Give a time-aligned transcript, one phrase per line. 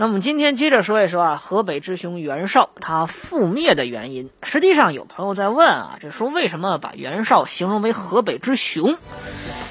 [0.00, 4.30] 那么今天接着说一说啊，河北之雄袁绍他覆灭的原因。
[4.44, 8.96] 实际上有朋友在问啊，这说为什么把袁绍形容为河北之雄？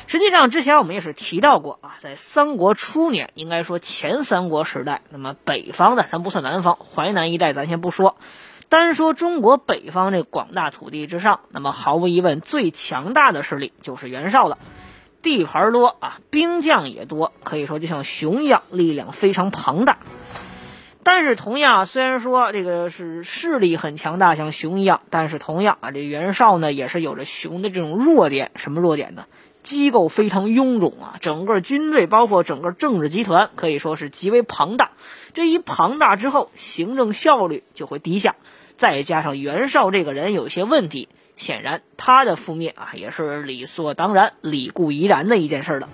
[0.05, 8.17] 实际上之前我们也是提到过啊，在三国初年，应该说前三国时代，那么北方的咱不算南方，淮南一带咱先不说，
[8.67, 14.57] 单说中国北方这广大土地之上，那么毫无疑问最强大的势力就是袁绍了。
[15.27, 19.97] 地盘多啊，兵将也多，可以说就像熊一样，力量非常庞大。
[21.03, 28.51] 但是同样，虽然说这个是势力很强大，像熊一样，但是同样啊，这袁绍呢也是有着熊的这种弱点。
[28.55, 29.25] 什么弱点呢？
[29.63, 34.91] 机构非常臃肿啊，整个军队包括整个政治集团可以说是极为庞大。
[35.33, 38.35] 这一庞大之后，行政效率就会低下。
[38.77, 41.09] 再加上袁绍这个人有些问题。
[41.37, 45.87] 显然，他的覆灭啊，也是理所当然、理固宜然的一件事了。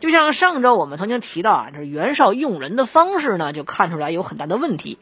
[0.00, 4.98] 就像上周我们曾经提到啊，这袁绍用人的方式呢，就看出来有很大的问题。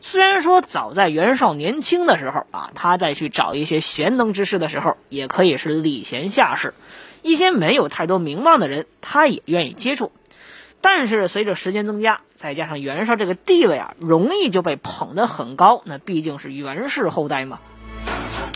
[0.00, 6.74] 虽然说早在袁绍年轻的时候啊，他在去找一些贤能之士的时候，也可以是礼贤下士，
[7.22, 10.12] 一些没有太多名望的人，他也愿意接触。
[10.82, 15.80] 但是随着时间增加，再加上袁绍这个地位啊，容易就被捧得很高。
[15.86, 17.60] 那毕竟是袁氏后代嘛。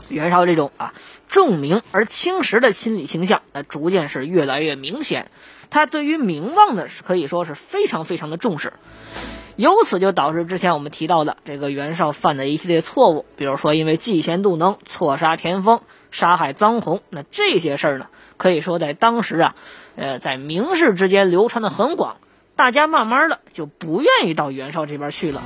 [0.08, 0.94] 袁绍这种啊
[1.28, 5.30] 重名而轻实的心理倾向，那逐渐是越来越明显。
[5.70, 8.72] 他对于名望呢，是可以说是非常非常的重视。
[9.56, 18.06] 由此就导致之前我们提到的这个袁绍犯的一系列错误，比如说因为嫉贤妒能错杀田丰、杀害臧洪，那这些事儿呢，
[18.36, 19.56] 可以说在当时啊，
[19.96, 22.18] 呃，在名士之间流传的很广，
[22.54, 25.42] 大家慢慢的就不愿意到袁绍这边去了。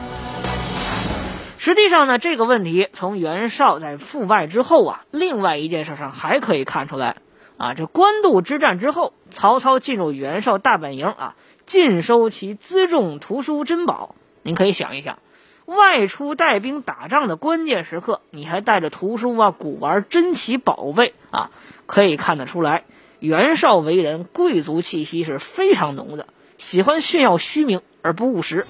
[1.65, 7.19] 实际上呢，这个问题从袁绍在赴外之后啊，另外一件事上还可以看出来
[7.56, 7.75] 啊。
[7.75, 14.17] 这官渡之战之后，曹操进入袁绍大本营啊，尽收其辎重、图书、珍宝。
[14.43, 15.21] 您可以想一想，
[15.65, 21.53] 外出带兵打仗的关键时刻，你还带着图书啊、古玩、珍奇宝贝啊，
[21.87, 22.83] 可以看得出来，
[23.21, 26.27] 袁绍为人贵族气息是非常浓的，
[26.59, 28.67] 喜欢炫耀虚名而不务实。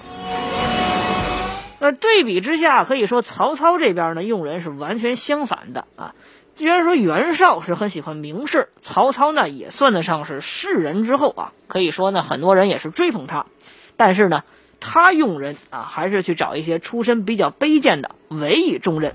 [1.83, 6.15] 那对比之下，可以说曹操这边呢用人是完全相反的啊。
[6.55, 13.47] 既然说袁绍是很喜欢名士，曹操呢也算得上是士人之后啊，可以说呢很多人也是追捧他。
[13.97, 14.45] 但是呢，
[14.79, 19.11] 他用人啊还是去找一些出身比较卑贱的，委以重任。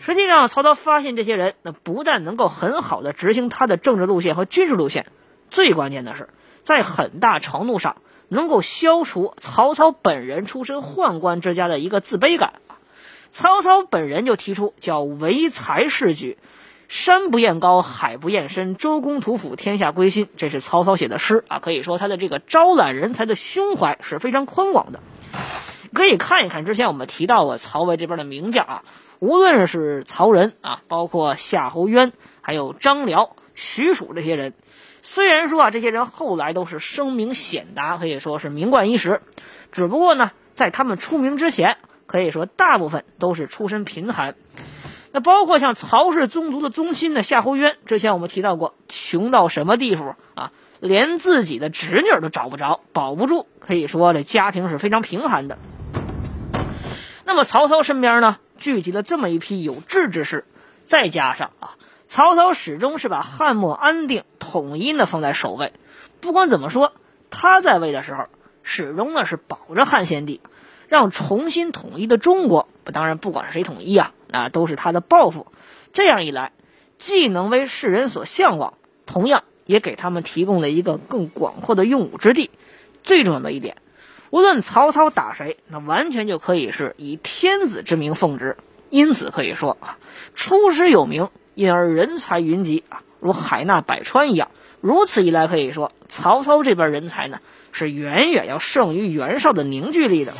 [0.00, 5.04] 实际上，曹操发现这些人，那不但能够很好的执行他的政治路线和军事路线，
[5.50, 6.30] 最关键的是，
[6.66, 7.96] 在很大程度上。
[8.28, 12.54] 能够消除曹操本人出身宦官之家的一个自卑感
[13.30, 16.36] 曹操本人就提出叫唯才是举，
[16.88, 20.28] 山不厌高，海不厌深，周公吐哺，天下归心。
[20.36, 24.98] 这是曹操写的诗啊，可以说他的这个招揽人才的胸怀是非常宽广的。
[25.94, 28.82] 可以看一看之前我们提到过曹魏这边的名将啊，
[29.20, 32.12] 无论是曹仁啊，包括夏侯渊，
[32.42, 34.52] 还有张辽、许褚这些人。
[35.08, 39.22] 虽然说啊，这些人后来都是声名显达，可以说是名冠一时，
[39.70, 44.34] 只不过呢，在他们出名之前，可以说大部分都是出身贫寒。
[45.12, 50.50] 那包括像曹氏宗族的宗亲的夏侯渊，之前我们提到过，穷到什么地步啊？
[50.80, 55.56] 连自己的侄女都找不着，保不住，可以说这家庭是非常贫寒的。
[57.24, 60.44] 那么曹操身边呢，聚集了这么一批有志之士，
[60.84, 61.76] 再加上啊。
[62.08, 65.72] 曹操始终是把汉末安定统一呢放在首位，
[66.20, 66.92] 不管怎么说，
[67.30, 68.26] 他在位的时候
[68.62, 70.40] 始终呢是保着汉献帝，
[70.88, 75.48] 让重新统一的中国，不当然不管谁统一啊，那都是他的抱负。
[75.92, 76.52] 这样一来，
[76.96, 78.74] 既能为世人所向往，
[79.04, 82.50] 同样也给他们提供了一个更广阔的用武之地。
[83.02, 83.78] 最重要的一点，
[84.30, 88.56] 无论曹操打谁，那完全就可以是以天子之名奉之，
[88.90, 89.98] 因此可以说啊，
[90.34, 91.30] 出师有名。
[91.56, 94.50] 因而人才云集啊，如海纳百川一样。
[94.82, 97.40] 如此一来，可以说曹操这边人才呢，
[97.72, 100.34] 是远远要胜于袁绍的凝聚力的。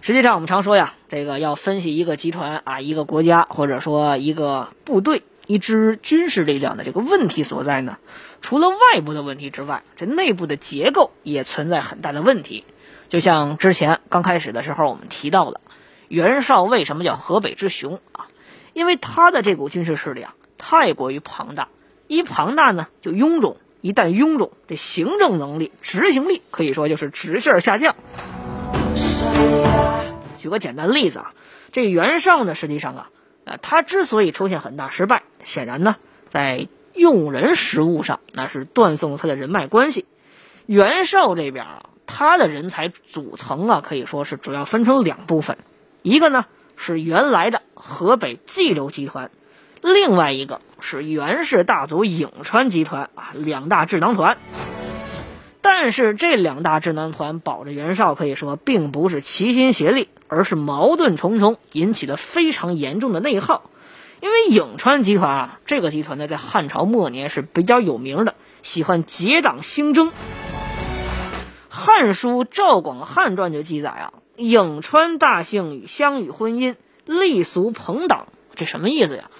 [0.00, 7.98] 实际上，我们常说呀，这个要分析一个集团啊、一个国家，或者说一个部队、一支军事力量的这个问题所在呢，
[8.40, 12.64] 除了外部的问题之外，这内部的结构也存在很大的问题。
[13.08, 15.60] 就像之前刚开始的时候我们提到的，
[16.06, 18.28] 袁绍为什么叫河北之雄啊？
[18.76, 21.68] 因为他的这股军事势力啊太过于庞大，
[22.08, 27.96] 一庞大呢就臃肿，一旦臃肿，这行政能力、执行力可以说就是直线下降。
[30.36, 31.32] 举个简单例子啊，
[31.72, 33.10] 这袁绍呢，实际上啊，
[33.46, 35.96] 呃，他之所以出现很大失败，显然呢，
[36.28, 40.04] 在用人实务上，那是断送了他的人脉关系。
[40.66, 41.86] 袁绍这边啊。
[42.08, 45.58] 他的人才组成啊，可以说是主要分成两部分，
[46.02, 46.46] 一个呢
[46.76, 49.30] 是原来的河北冀州集团，
[49.82, 54.38] 另外一个是袁氏大族颍川集团啊，两大智囊团。
[55.62, 63.70] 但是这两大智囊团保着袁绍，可以说并不是齐心协力，而是矛盾重重，引起了非常严重的内耗。
[64.20, 70.08] 因为颍川集团啊，这个集团呢，在汉朝末年是比较有名的，喜欢结党兴争。
[71.68, 78.28] 《汉书·赵广汉传》就记载啊，颍川大姓与乡与婚姻，立俗朋党。
[78.54, 79.30] 这什么意思呀？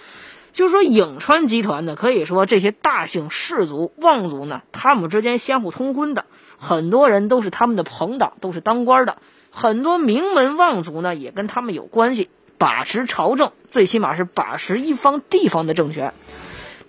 [0.52, 6.25] 就是说颍川集团呢，可以说这些大姓氏族望族呢，他们之间相互通婚的，
[6.58, 9.19] 很多人都是他们的朋党，都是当官的。
[9.50, 16.14] 很多名门望族呢，也跟他们有关系，把持朝政，最起码是把持一方地方的政权。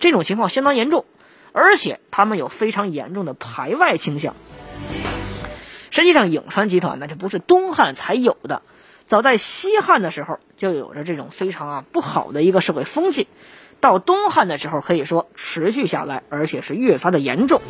[0.00, 1.04] 这种情况相当严重，
[1.52, 4.34] 而且他们有非常严重的排外倾向。
[5.98, 8.62] 实际上，颍川集团呢，这不是东汉才有的，
[9.08, 13.26] 早在西汉的时候就有着这种非常啊不好的一个社会风气。
[13.80, 17.60] 到东汉的时候，可以说持续下来，而且是越发的严重。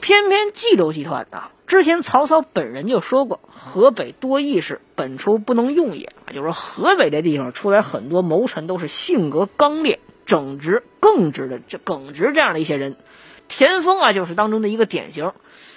[0.00, 12.96] 偏偏冀州集团啊，之前曹操本人就说过：“河北多义士，本初不能用也。”就是说，河北这地方出来很多谋臣，都是性格刚烈、正直、耿直的这耿直这样的一些人。
[13.48, 15.32] 田丰啊，就是当中的一个典型。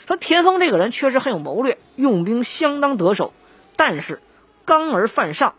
[0.10, 3.32] 说田丰这个人确实很有谋略，用兵相当得手，
[3.76, 4.20] 但是
[4.66, 5.54] 刚而犯上。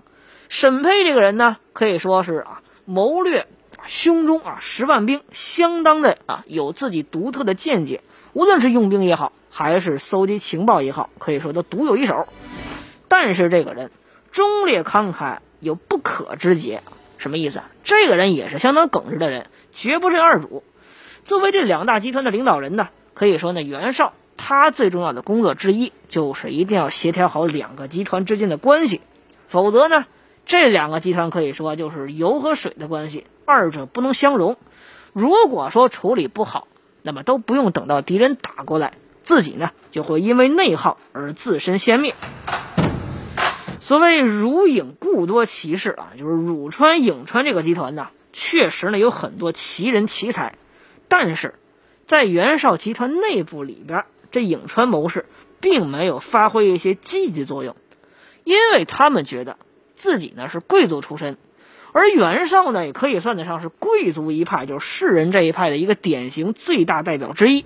[0.48, 3.46] 沈佩这个人呢，可以说是啊谋略
[3.86, 8.02] 胸中啊十万兵，相当的啊有自己独特的见解，
[8.32, 12.26] 无论是用兵也好，还是搜集情报也好，可以说都独有一手。
[13.06, 13.92] 但是这个人
[14.32, 16.82] 忠烈慷慨，有不可之节，
[17.18, 17.70] 什么意思啊？
[17.84, 20.64] 这个人也是相当耿直的人，绝不是二主。
[21.24, 24.12] 作为这两大集团的领导人呢，可以说呢袁绍。
[24.42, 29.02] 他最重要的工作之一，就是一定要协调好两个集团之间的关系，
[29.48, 30.06] 否则呢，
[30.46, 34.56] 这两个集团可以说就是油和水的关系，二者不能相容。
[35.12, 36.68] 如果说处理不好，
[37.02, 42.14] 那么都不用等到敌人打过来，自己呢就会因为内耗而自身先灭。
[43.78, 50.54] 所谓汝颍故多奇士啊，就是汝川、颍川这个集团呢，确实呢有很多奇人奇才，
[51.08, 51.56] 但是
[52.06, 54.06] 在袁绍集团内部里边。
[54.30, 55.26] 这颍川谋士
[55.60, 57.76] 并没有发挥一些积极作用，
[58.44, 59.56] 因为他们觉得
[59.94, 61.36] 自己呢是贵族出身，
[61.92, 67.64] 而袁绍呢也可以算得上是贵族一派，就是士人这一派的一个典型最大代表之一。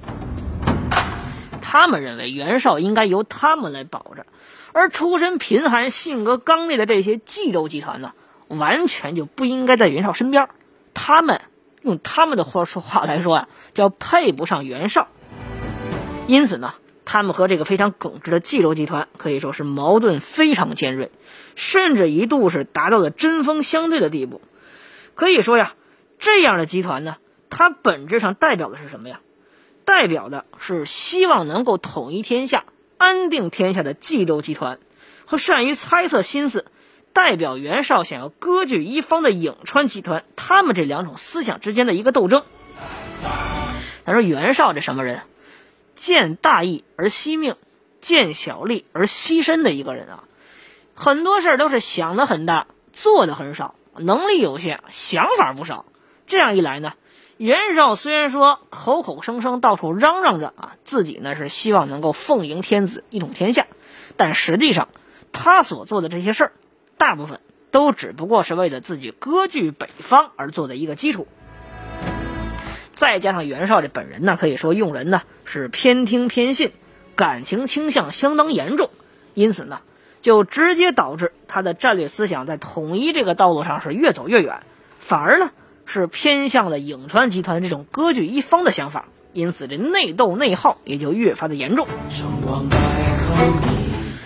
[1.61, 4.27] 他们认为袁绍应该由他们来保着，
[4.73, 8.13] 而出身贫寒、性格刚烈的这些冀州集团呢，
[8.49, 10.49] 完全就不应该在袁绍身边。
[10.95, 11.41] 他们
[11.83, 15.09] 用他们的话说话来说啊，叫配不上袁绍。
[16.27, 16.75] 因此呢，
[17.05, 21.11] 他们和这个非常耿直的冀州集团可以说是矛盾非常尖锐，
[21.55, 24.41] 甚至一度是达到了针锋相对的地步。
[25.15, 25.75] 可以说呀，
[26.19, 27.17] 这样的集团呢，
[27.51, 29.21] 它本质上代表的是什么呀？
[29.85, 32.65] 代表的是希望能够统一天下、
[32.97, 34.79] 安定天下的冀州集团，
[35.27, 36.65] 和善于猜测心思、
[37.13, 42.45] 代表袁绍想要割据一方的颍川集团，他们这两种思想之间的一个斗争。
[44.07, 45.21] 他说：“袁绍这什么人？”
[45.97, 47.57] 见大义而惜命，
[48.01, 50.25] 见小利而牺牲的一个人啊，
[50.95, 55.85] 很多事儿都是想的很大，做的很少，能力有限，想法不少。
[56.27, 56.95] 这样一来呢，
[57.37, 63.67] 袁绍虽然说口口声声到处嚷嚷着啊，自己呢是希望能够奉迎天子，一统天下，
[64.17, 64.89] 但实际上
[65.33, 66.53] 他所做的这些事儿，
[66.97, 71.27] 大部分都只不过是为了自己割据北方而做的一个基础。
[72.95, 76.73] 再加上袁绍这本人呢，可以说用人呢是偏听偏信，
[77.17, 78.91] 感情倾向相当严重，
[79.35, 79.81] 因此呢，
[80.21, 84.63] 就直接导致他的战略思想在统一这个道路上是越走越远，
[84.99, 85.51] 反而呢
[85.87, 91.89] 是偏向了颍川集团这种割据一方的想法，因此这内斗内耗也就越发的严重。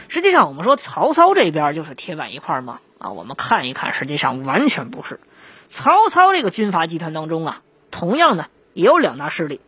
[0.08, 2.80] 实际上，我们说曹操这边就是铁板一块吗？
[2.98, 5.20] 啊，我们看一看，实际上完全不是。
[5.68, 8.46] 曹操这个军阀集团当中啊，同样呢。
[8.78, 9.60] 也有两大势力，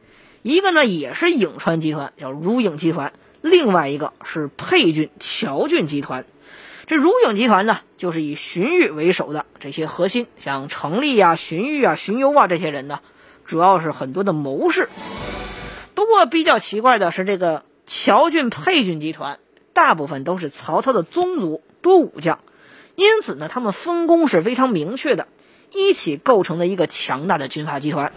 [0.43, 6.27] 一个呢也是颍川集团，叫汝颍集团；另外一个是沛郡、谯郡集团。
[6.87, 13.01] 这如影集团呢，就是以荀彧为首的这些核心，像程立啊、荀彧啊、荀攸啊这些人呢，
[13.45, 14.89] 主要是很多的谋士。
[15.97, 19.41] 不过比较奇怪的是，这个谯郡、沛郡集团
[19.73, 22.39] 大部分都是曹操的宗族，多武将，
[22.95, 25.27] 因此呢，他们分工是非常明确的，
[25.75, 28.13] 一起构成了一个强大的军阀集团。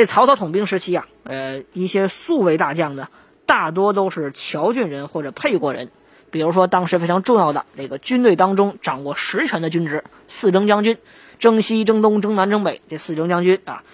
[0.00, 3.08] 这曹操统兵时期啊，呃，一些宿卫大将呢，
[3.44, 5.90] 大多都是谯郡人或者沛国人。
[6.30, 10.96] 比如说，当时非常重要的这个军队当中掌握实权的军职，四征将军，
[11.38, 13.84] 征西、征东、征南、征北，这四征将军啊，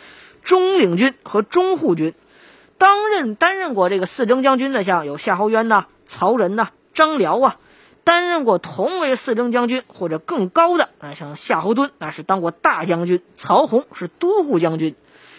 [0.45, 2.15] 中领军和中护军。
[2.79, 7.59] 担任担任过这个四征将军的，像有夏侯渊呐、曹仁呐、张辽啊；
[8.05, 14.95] 担任过同为四征将军或者更高的啊，像夏侯惇，那是当过大将军；曹洪是都护将军。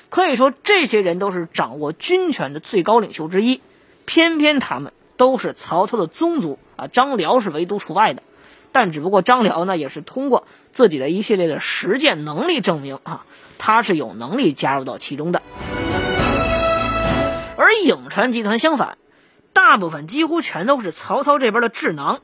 [0.09, 3.61] 可以说，这些人都是掌握军权的最高领袖之一。
[4.05, 8.23] 偏偏他们都是曹操的宗族啊，张辽是唯独除外的。
[8.71, 13.25] 但只不过张辽呢，也是通过自己的一系列的实践能力证明啊，
[13.57, 15.41] 他是有能力加入到其中的。
[17.57, 18.97] 而颍川集团相反，
[19.51, 22.21] 大部分几乎全都是曹操这边的智囊。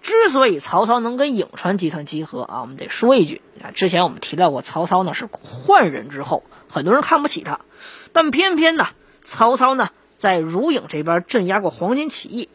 [0.00, 7.60] 之所以曹操能跟颍川集团集合啊，我们得说一句啊，之前我们提到过，曹操呢是宦人之后，很多人看不起他，
[8.12, 8.88] 但偏偏呢，
[9.22, 12.48] 曹操呢在汝颍这边镇压过黄巾起义，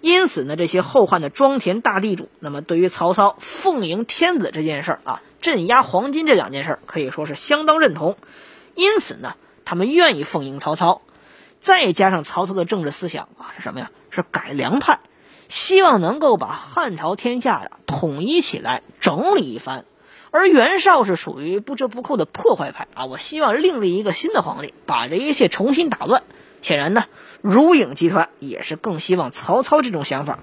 [0.00, 8.16] 因此呢，这些后汉的庄田大地主，那么对于曹操奉迎天子这件事儿啊，镇压黄巾这两件事儿，可以说是相当认同，
[8.74, 11.02] 因此呢，他们愿意奉迎曹操。
[11.60, 13.90] 再加上曹操的政治思想啊是什么呀？
[14.08, 14.98] 是改良派，
[15.50, 19.84] 希望能够把汉朝天下呀统一起来，整理一番。
[20.30, 26.22] 而袁绍是属于不折不扣的破坏派啊，我希望另立一个新的皇帝，把这一切重新打乱。
[26.62, 27.06] 显然呢，
[27.40, 30.38] 如影集团也是更希望曹操这种想法。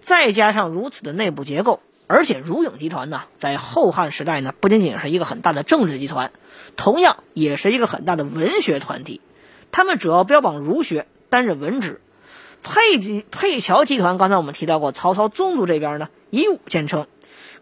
[0.00, 6.32] 再加上如此的内部结构，而且如影集团呢，在后汉时代呢，不仅仅是一个很大的政治集团，
[6.76, 9.20] 同样也是一个很大的文学团体。
[9.70, 12.00] 他们主要标榜儒学，担任文职。
[12.64, 17.06] 沛集沛乔集团，刚才我们提到过，曹操宗族这边呢以武见称，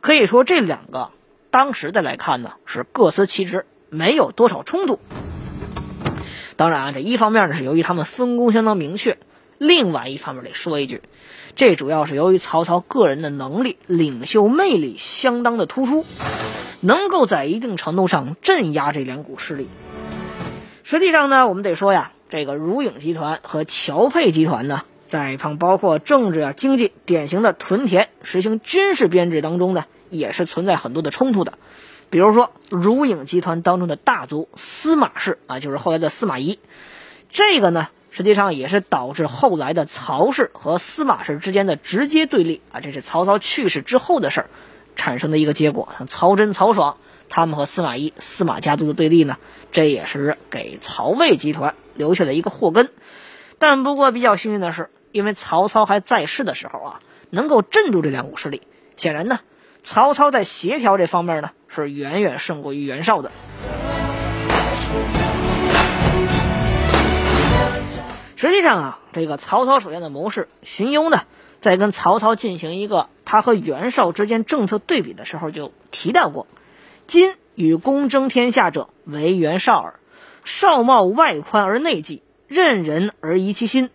[0.00, 1.10] 可以说这两个
[1.50, 5.00] 当时的来看呢是各司其职，没有多少冲突。
[6.54, 9.18] 当然啊，这一方面呢是由于他们分工相当明确，
[9.58, 11.02] 另外一方面得说一句，
[11.56, 16.06] 这主要是由于曹操个人的能力、领袖魅力相当的突出，
[16.80, 19.68] 能够在一定程度上镇压这两股势力。
[20.84, 31.58] 实际上呢，我们得说呀，这个如影集团和乔沛集团呢，在方包括政治啊、经济，典型的屯田、实行军事编制当中呢，也是存在很多的冲突的。
[32.08, 36.58] 比如说，如影集团当中的大族司马氏啊，就是后来的司马懿，
[37.28, 42.80] 这个呢，实际上也是导致后来的曹氏和司马氏之间的直接对立啊。
[42.80, 44.46] 这是曹操去世之后的事儿
[44.96, 45.92] 产生的一个结果。
[45.98, 46.96] 像曹真、曹爽。
[47.28, 49.36] 他们和司马懿、司马家族的对立呢，
[49.72, 52.88] 这也是给曹魏集团留下了一个祸根。
[53.58, 57.00] 但不过比较幸运的是，因为曹操还在世的时候啊，
[57.30, 58.62] 能够镇住这两股势力。
[58.96, 59.40] 显然呢，
[59.84, 63.30] 曹操在协调这方面呢，是远远胜过于袁绍的。
[68.36, 71.22] 实际上啊，这个曹操手下的谋士荀攸呢，
[71.60, 76.46] 在跟曹操进行一个他和袁绍之间政策对比的时候，就提到过。
[77.06, 79.94] 今与公争天下者，为袁绍耳。
[80.44, 83.90] 绍貌外宽而内忌，任人而疑其心。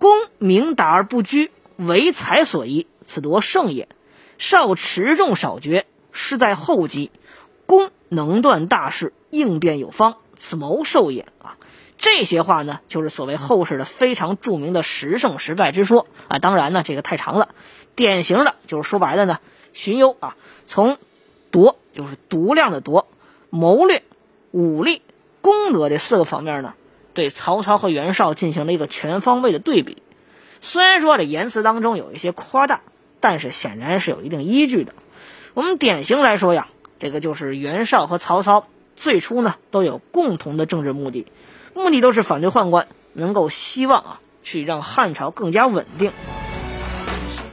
[0.00, 3.88] 公明达而不拘，为才所宜，此夺胜也。
[4.38, 7.12] 少持重少决，失在后机。
[7.66, 11.28] 公能断大事，应变有方，此谋受也。
[11.40, 11.56] 啊，
[11.98, 16.40] 这些话呢，就是所谓后世的非常著名的十胜十败之说啊。
[16.40, 17.54] 当然呢，这个太长了。
[17.94, 19.38] 典型的就是说白了呢，
[19.72, 20.98] 荀攸啊，从
[21.52, 21.76] 夺。
[21.92, 23.08] 就是独量的夺，
[23.50, 24.04] 谋略、
[24.52, 25.02] 武力、
[25.40, 26.74] 功德这四个方面呢，
[27.14, 30.02] 对曹操和袁绍进行了一个全方位的对比。
[30.60, 32.80] 虽然说这言辞当中有一些夸大，
[33.20, 34.94] 但是显然是有一定依据的。
[35.54, 41.26] 我们典型来说呀，这个就是袁绍和曹操最初呢都有共同的政治目的，
[41.74, 46.12] 目的都是反对宦官，能够希望啊去让汉朝更加稳定。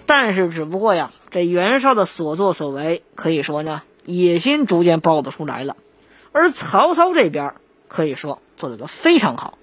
[0.05, 3.81] 但是只不过呀，这袁绍的所作所为，可以说呢。
[4.09, 5.75] 野心逐渐暴露出来了，
[6.31, 7.55] 而曹操这边
[7.87, 9.57] 可以说做的都非常好。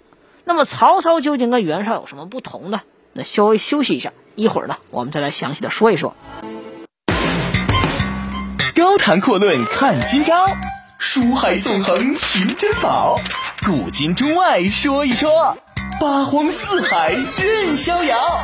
[0.44, 2.82] 那么曹操究竟跟袁绍有什么不同呢？
[3.12, 6.16] 那稍微休息一下，一会儿呢，我们再来详细的说一说。
[8.74, 10.46] 高谈阔论看今朝，
[10.98, 13.20] 书海纵横寻珍宝，
[13.64, 15.56] 古今中外说一说。
[16.00, 18.42] 八荒四海任逍遥。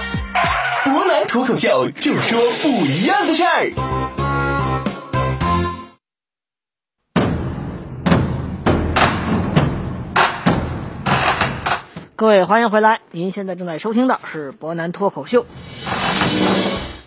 [0.85, 3.73] 博南脱口秀，就说不一样的事儿。
[12.21, 13.01] 各位，欢迎回来！
[13.13, 15.47] 您现在正在收听的是博南脱口秀。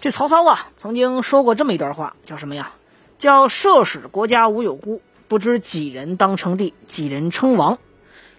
[0.01, 2.71] 这曹操啊，曾经说过这么一段话，叫什么呀？
[3.19, 7.77] 叫“涉使国家无有孤，不知几人当称帝，几人称王。”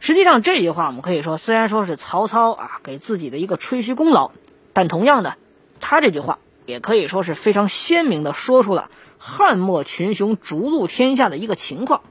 [0.00, 4.32] 实际上这句话，我们可以说，虽然说是曹操啊给自己的一个吹嘘功劳，
[4.72, 5.36] 但同样的，
[5.78, 12.02] 他这句话也可以说是非常鲜明的说出了汉末群雄逐鹿天下的一个情况。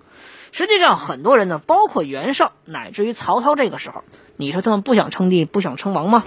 [0.53, 4.05] 实际上，很多人呢，包括袁绍乃至于曹操，这个时候，
[4.37, 6.23] 你说他们不想称帝、不想称王吗？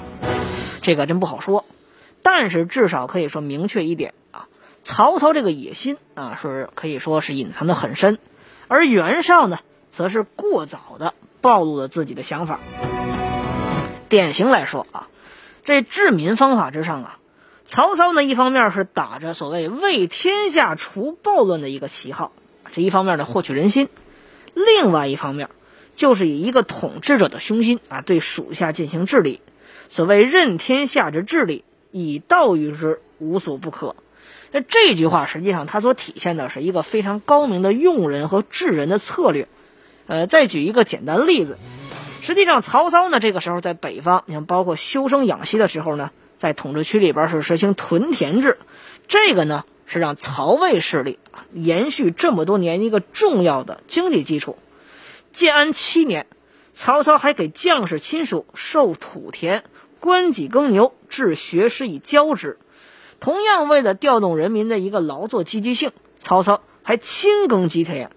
[0.82, 1.64] 这个真不好说。
[2.22, 4.48] 但是至少可以说明确一点啊，
[4.82, 8.18] 曹操这个野心啊，是可以说是隐藏的很深，
[8.68, 9.58] 而袁绍呢，
[9.90, 11.14] 则是过早的。
[11.42, 12.58] 暴露了自己的想法。
[14.08, 15.06] 典型来说啊，
[15.64, 17.18] 这治民方法之上啊，
[17.66, 22.32] 曹操呢一方面是打着所谓为天下除暴乱的一个旗号，
[22.72, 23.86] 这一方面呢获取人心；
[24.54, 25.50] 另外一方面
[25.96, 29.40] 就是以一个统治者的胸心啊，对属下进行治理。
[29.88, 33.96] 所谓任天下之治理，以道御之，无所不可。
[34.52, 39.48] 那这句话实际上它所体现的是一个非常高明的用人和治人的策略。
[40.06, 41.58] 呃，再举一个简单例子，
[42.22, 48.58] 实际上曹操呢，这个时候在北方，你看包括休生养息的时候呢，在统治区里边是实行屯田制，
[49.08, 54.56] 这个呢是让曹魏势力啊延续这么多年一个重要的经济基础。
[55.36, 56.26] 建安七年，
[56.72, 59.64] 曹操还给将士亲属授土田，
[60.00, 62.58] 官己耕牛，治学士以教之。
[63.20, 68.10] 同样为了调动人民的一个劳作积极性，曹操还亲耕吉田。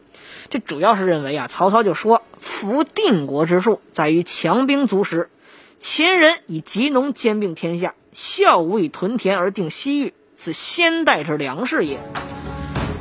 [0.50, 5.30] 这主要是认为啊，曹操就说：“夫定国之术，在于强兵足食。
[5.82, 12.00] 秦人以集农兼并天下，孝武以屯田而定西域，此先代之良士也。”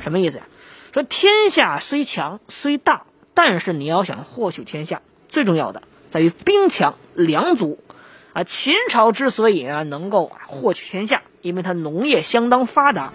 [0.03, 0.49] 什么意思呀？
[0.93, 3.05] 说天下虽强虽大，
[3.41, 7.79] 但是你要想获取天下，最重要的在于兵强粮足。
[8.33, 13.13] 啊，秦朝之所以啊能够获取天下，因为它农业相当发达，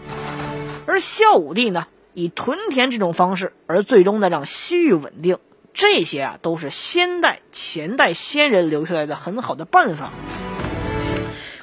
[0.86, 1.88] 而孝武帝呢？
[2.14, 5.40] 以屯田这种方式，而最终呢让西域稳定，
[5.74, 10.12] 这些啊都是先代前代先人留下来的很好的办法。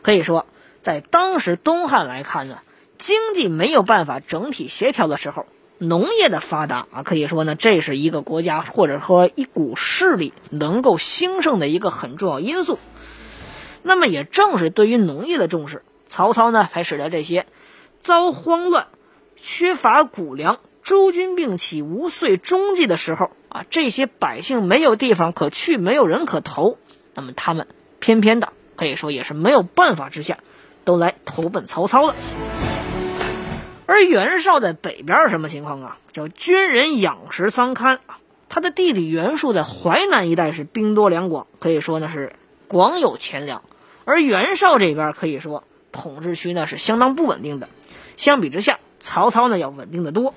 [0.02, 0.44] 可以说，
[0.82, 2.58] 在当时东汉来看呢，
[2.98, 5.46] 经济没有办法整体协调的时候，
[5.82, 12.78] 农业的发达啊，可以说呢这是一个国家或者说一股势力能够兴盛的一个很重要因素。
[13.82, 17.46] 那么也正是对于农业的重视，曹操呢才使得这些
[17.98, 18.88] 遭慌乱。
[19.36, 26.76] 缺乏谷粮，诸军并起，无遂中计的时候啊，这些百姓没有地方可去，没有人可投，
[27.14, 27.66] 那么他们
[28.00, 30.40] 偏偏的可以说也是没有办法之下，
[30.84, 32.14] 都来投奔曹操了。
[33.90, 35.98] 而袁绍在北边什么情况啊？
[36.12, 42.32] 叫军人养食桑堪啊，他的弟弟袁术在淮南一带是兵多粮广，可以说呢是
[42.68, 43.62] 广有钱粮。
[44.04, 47.68] 而袁绍这边可以说统治区呢是相当不稳定的，
[48.14, 48.78] 相比之下。
[49.00, 50.34] 曹操呢要稳定的多。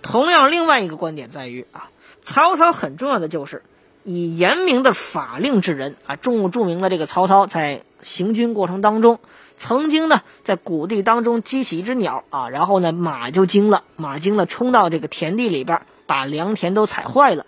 [0.00, 1.90] 同样，另外一个观点在于啊，
[2.22, 3.64] 曹操很重要的就是
[4.04, 6.14] 以严明的法令治人啊。
[6.14, 9.18] 著著名的这个曹操在行军过程当中，
[9.58, 17.44] 曾经呢在谷地当中激起一只鸟啊，然后呢马就惊了，马惊了冲到这个田地里边，把良田都踩坏了。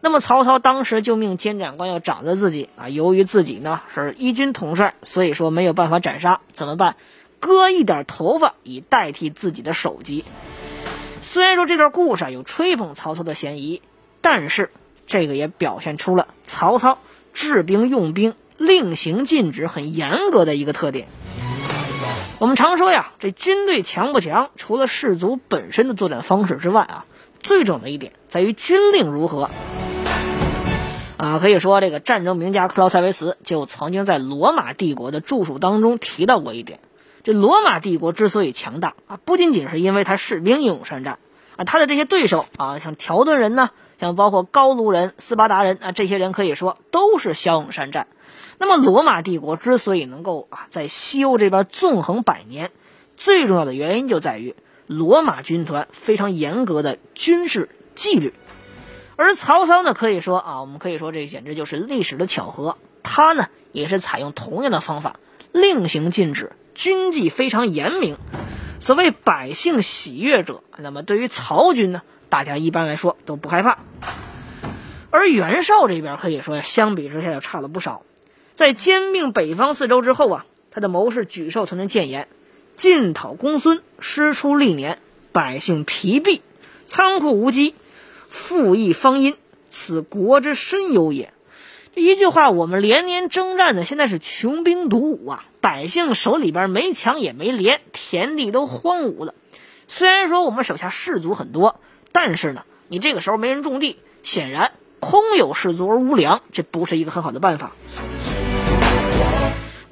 [0.00, 2.88] 那么曹操当时就命监斩官要斩了自己啊。
[2.88, 6.96] 由于自己呢是一军统帅，所以说没有办法斩杀，怎么办？
[7.38, 10.24] 割一点头发以代替自己的首级。
[11.22, 13.82] 虽然说这段故事有吹捧曹操的嫌疑，
[14.22, 14.70] 但是
[15.06, 16.98] 这个也表现出了曹操
[17.34, 21.08] 治兵用兵令行禁止很严格的一个特点。
[22.40, 27.04] 我们常说呀，这军队强不强，除了士卒本身的作战方式之外啊，
[27.42, 29.50] 最重要的一点在于军令如何。
[31.18, 36.80] 啊，可以说这个战争名家克劳塞维茨就曾经在罗马帝国的著述当中提到过一点。
[37.24, 41.18] 这罗马帝国之所以强大啊，不仅仅是因为他士兵英勇善战
[41.56, 43.68] 啊，他的这些对手啊，像条顿人呢，
[44.00, 48.06] 像包括高卢人、斯巴达人啊，这些人可以说都是骁勇善战。
[48.58, 52.70] 那么罗马帝国之所以能够啊在西欧这边纵横百年，
[53.16, 54.54] 最重要的原因就在于
[54.86, 58.34] 罗马军团非常严格的军事纪律。
[59.16, 65.16] 而曹操呢，可以说啊，我们可以说这简直就是历史的巧合，他呢也是采用同样的方法，
[65.52, 66.52] 令行禁止。
[66.74, 68.16] 军纪非常严明，
[68.78, 72.00] 所谓百姓喜悦者，那么对于曹军呢，
[72.30, 73.78] 大家一般来说都不害怕。
[75.10, 78.02] 而袁绍这边可以说呀，相比之下要差了不少。
[78.60, 82.28] 在兼并北方四州之后啊，他的谋士沮授曾经谏言
[82.76, 84.98] ：“进讨公孙，师出历年，
[85.32, 86.42] 百姓疲弊，
[86.84, 87.74] 仓库无机，
[88.28, 89.34] 赋役方殷，
[89.70, 91.32] 此国之深忧也。”
[91.96, 99.32] 这一句话，我们连年征战的，现在是穷兵黩武啊，百姓手里边没枪也没连，田地都荒芜了。
[99.88, 101.80] 虽然说我们手下士卒很多，
[102.12, 104.72] 但是呢，你这个时候没人种地，显然。
[105.02, 107.72] 空有士卒而无粮，这不是一个很好的办法。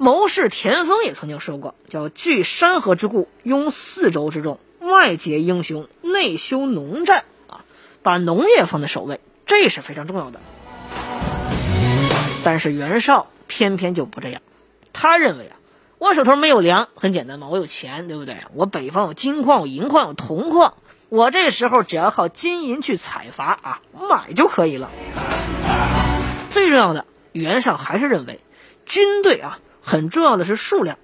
[0.01, 7.65] 谋士田丰也曾经说过：“叫据山河之固，拥四州之众，外结英雄，内修农战啊，
[8.01, 10.39] 把农业放在首位，这是非常重要的。”
[12.45, 14.41] 但是袁绍偏偏就不这样，
[14.93, 15.59] 他认为啊，
[15.97, 18.37] 我手头没有粮，很简单嘛，我有钱，对不对？
[18.53, 20.75] 我北方有金矿、有银矿、有铜矿。
[21.09, 24.89] 我这时候只要靠金银去采伐啊，买就可以了。
[26.51, 28.39] 最重要的，袁绍还是认为，
[28.85, 29.59] 军队啊
[29.89, 30.99] 很重要的是数量，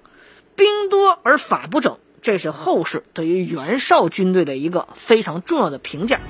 [0.54, 6.20] 兵多而法不整，这是后世对于袁绍军队的一个非常重要的评价。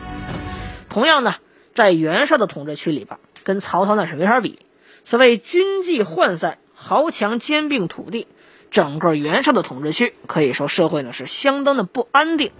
[0.89, 1.35] 同样呢，
[1.75, 4.59] 在袁绍的统治区里边，跟曹操那是没法比。
[5.05, 8.27] 所谓军纪涣散，豪强兼并土地，
[8.71, 12.53] 整个袁绍的统治区可以说社会呢是相当的不安定。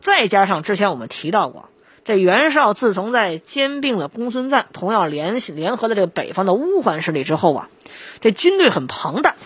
[0.00, 1.68] 再加上之前我们提到过，
[2.10, 7.68] 这袁绍自从在兼并了公孙瓒，同样联联合了这个北方的乌桓势力之后啊，
[8.20, 9.36] 这军队很庞大，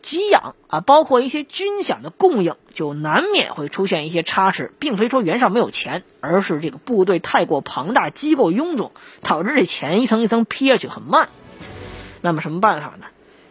[0.00, 4.72] 给养啊，包括一些军饷的供应，就难免会出现一些差池。
[4.78, 11.28] 并非说袁绍没有钱，而是这个部队太过庞大，机构臃肿，导致这钱一层一层批下去很慢。
[12.20, 13.06] 那么什么办法呢？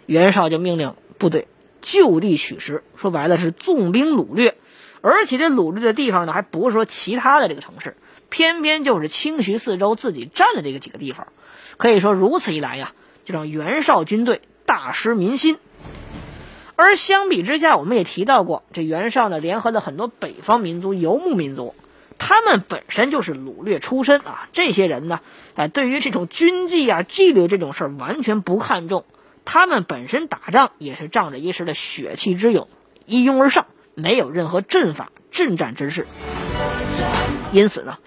[0.05, 1.47] 袁绍就命令部队
[1.81, 4.55] 就地取食，说白了是纵兵掳掠。
[5.01, 7.95] 而且这掳掠的地方呢，还不是说其他的这个城市，
[8.29, 11.27] 偏偏就是清徐四州自己占的这个几个地方。
[11.77, 12.93] 可以说如此一来呀，
[13.25, 15.57] 就让袁绍军队大失民心。
[16.75, 21.73] 而相比之下，我们也提到过，这袁绍呢联合了很多北方民族、游牧民族，
[22.19, 24.47] 他们本身就是掳掠出身啊。
[24.53, 25.21] 这些人呢，
[25.55, 29.05] 哎，对于这种军纪啊、纪律这种事儿完全不看重，
[29.43, 32.67] 他们本身打仗也是仗着一时的血气之勇，
[33.05, 33.65] 一拥而上。
[33.99, 36.05] 没有任何阵法、阵战之势，
[37.51, 37.97] 因此呢，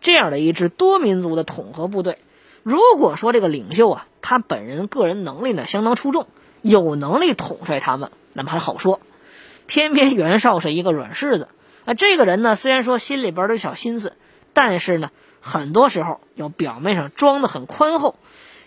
[0.00, 2.18] 这样的一支多民族的统合部队，
[2.62, 6.26] 如果说这个领袖啊，他本人个人能力呢相当出众，
[6.60, 9.00] 有能力统帅他们，那么还好说。
[9.66, 11.48] 偏偏袁绍是一个软柿子，
[11.86, 14.12] 啊，这个人呢，虽然说心里边有小心思，
[14.52, 15.10] 但是呢，
[15.40, 18.16] 很多时候要表面上装的很宽厚。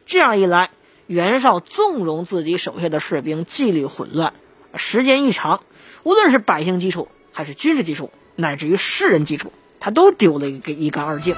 [0.06, 0.72] 这样一来，
[1.06, 4.34] 袁绍纵容自己手下的士兵纪律混乱，
[4.76, 5.62] 时间一长。
[6.04, 11.36] 无论是百姓基础，还是军事基础，乃至于士人基础，他都丢了一个一干二净。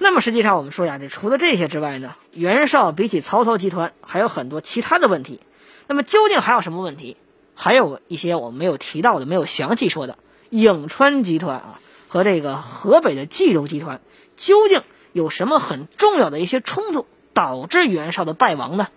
[0.00, 5.38] 那么实际上，我们说呀，这除了这些之外呢，袁绍比起曹操集团还有很多其他的问题。
[5.86, 7.16] 那么究竟还有什么问题？
[7.54, 10.18] 还有一些我们没有提到的、没有详细说的，
[10.50, 11.78] 颍川集团啊
[12.08, 14.00] 和这个河北的冀州集团，
[14.36, 18.88] 究竟有什么很重要的一些冲突，导致袁绍的败亡呢？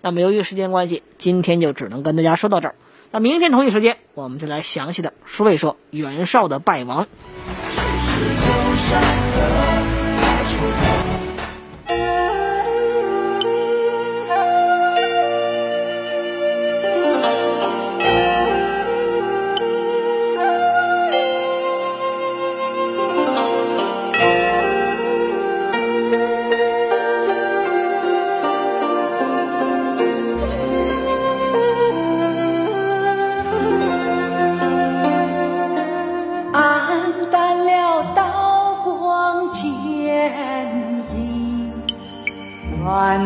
[0.00, 2.76] 那么由于时间关系，今天就只能跟大家说到这儿。
[3.16, 7.06] 那明天同一时间，我们就来详细的说一说袁绍的败亡。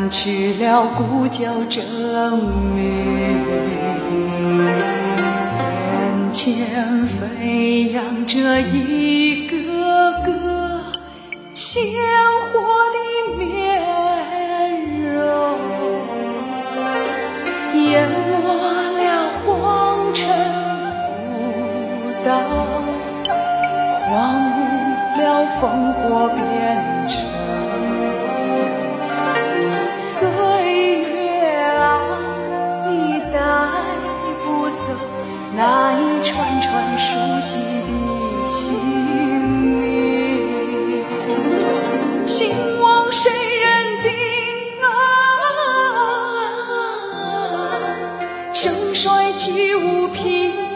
[0.08, 1.84] 去了故交真
[2.74, 3.44] 名，
[5.58, 10.30] 眼前飞扬着一个个
[11.52, 11.82] 鲜
[12.52, 12.60] 活
[12.94, 12.98] 的
[13.36, 13.40] 面
[15.02, 15.58] 容，
[17.74, 18.42] 淹没
[18.98, 19.04] 了
[19.44, 19.48] 黄
[20.14, 20.24] 尘
[21.06, 21.10] 古
[22.24, 22.30] 道，
[24.06, 24.08] 荒
[24.54, 24.58] 芜
[25.18, 25.20] 了
[25.60, 25.98] 烽火
[26.34, 26.38] 边
[27.08, 27.39] 城。
[48.62, 50.69] 盛衰岂无凭